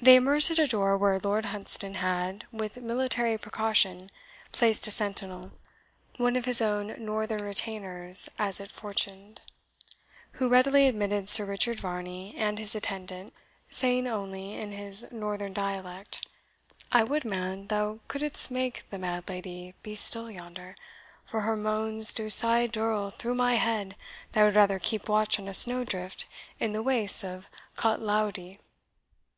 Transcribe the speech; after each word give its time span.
They 0.00 0.16
emerged 0.16 0.50
at 0.52 0.58
a 0.58 0.66
door 0.66 0.96
where 0.96 1.18
Lord 1.18 1.44
Hunsdon 1.44 1.96
had, 1.96 2.46
with 2.50 2.78
military 2.78 3.36
precaution, 3.36 4.08
placed 4.52 4.86
a 4.86 4.90
sentinel, 4.90 5.52
one 6.16 6.34
of 6.34 6.46
his 6.46 6.62
own 6.62 6.94
northern 6.96 7.44
retainers 7.44 8.30
as 8.38 8.58
it 8.58 8.70
fortuned, 8.72 9.42
who 10.40 10.48
readily 10.48 10.88
admitted 10.88 11.28
Sir 11.28 11.44
Richard 11.44 11.78
Varney 11.78 12.34
and 12.38 12.58
his 12.58 12.74
attendant, 12.74 13.34
saying 13.68 14.08
only, 14.08 14.54
in 14.54 14.72
his 14.72 15.12
northern 15.12 15.52
dialect, 15.52 16.26
"I 16.90 17.04
would, 17.04 17.26
man, 17.26 17.66
thou 17.66 17.98
couldst 18.08 18.50
make 18.50 18.88
the 18.88 18.96
mad 18.98 19.28
lady 19.28 19.74
be 19.82 19.94
still 19.94 20.30
yonder; 20.30 20.74
for 21.26 21.42
her 21.42 21.54
moans 21.54 22.14
do 22.14 22.30
sae 22.30 22.66
dirl 22.66 23.10
through 23.10 23.34
my 23.34 23.56
head 23.56 23.94
that 24.32 24.40
I 24.40 24.44
would 24.44 24.56
rather 24.56 24.78
keep 24.78 25.06
watch 25.06 25.38
on 25.38 25.48
a 25.48 25.52
snowdrift, 25.52 26.24
in 26.58 26.72
the 26.72 26.82
wastes 26.82 27.22
of 27.22 27.46
Catlowdie." 27.76 28.58